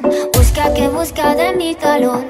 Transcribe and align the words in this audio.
Busca 0.00 0.72
que 0.72 0.88
busca 0.88 1.34
de 1.34 1.52
mi 1.54 1.74
calor. 1.74 2.24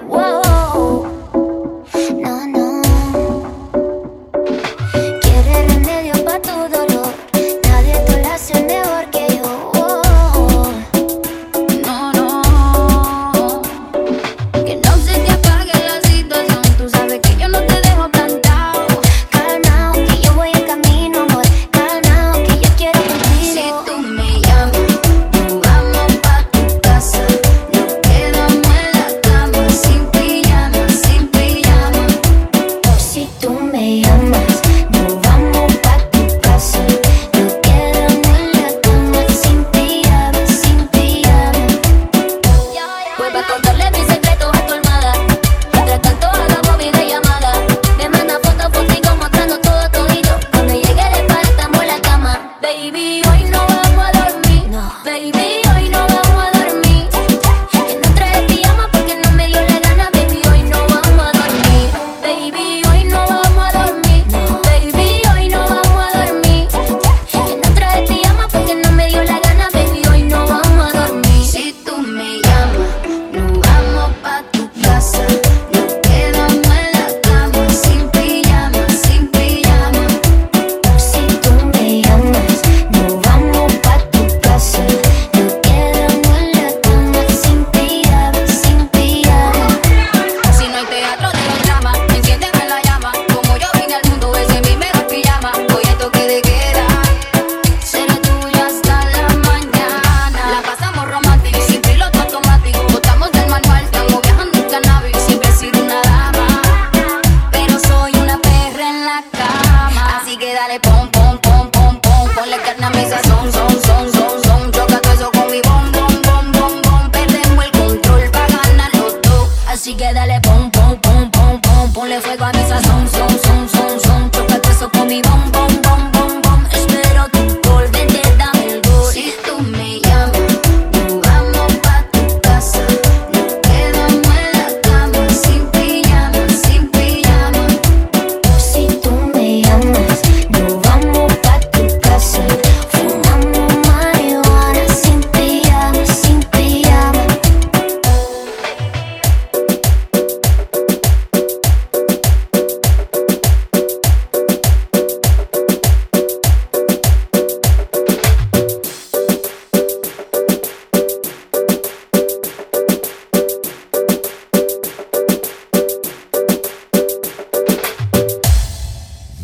dale 110.73 110.81
pom, 110.81 111.11
pom, 111.11 111.39
pom, 111.39 111.70
pom, 111.70 112.01
pom. 112.01 112.28
Ponle 112.34 112.56
carne 112.59 112.87
a 112.87 112.91
mi 112.91 113.05
sazón, 113.09 113.53
son, 113.53 113.83
son, 113.83 114.13
son, 114.13 114.42
son. 114.45 114.73
Choca 114.73 115.01
todo 115.01 115.13
eso 115.13 115.30
con 115.33 115.51
mi 115.51 115.61
bom, 115.61 115.92
bom, 115.92 116.23
bom, 116.23 116.52
bom, 116.52 116.83
bom. 116.83 117.11
Perdemos 117.11 117.64
el 117.64 117.70
control 117.73 118.30
pa' 118.30 118.46
ganar 118.46 118.91
los 118.96 119.20
dos. 119.23 119.48
Así 119.67 119.95
que 119.95 120.13
dale 120.13 120.41
pom, 120.41 120.70
pom, 120.70 120.98
pom, 121.01 121.30
pom, 121.30 121.61
pom. 121.61 121.92
Ponle 121.92 122.20
fuego 122.20 122.45
a 122.45 122.52
mi 122.52 122.63
sazón, 122.69 123.08
son, 123.08 123.30
son, 123.45 123.69
son, 123.69 124.01
son. 124.01 124.30
Choca 124.30 124.58
todo 124.61 124.73
eso 124.73 124.91
con 124.91 125.07
mi 125.07 125.20
bom, 125.23 125.52
bom, 125.52 125.82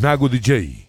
Nago 0.01 0.29
DJ. 0.29 0.88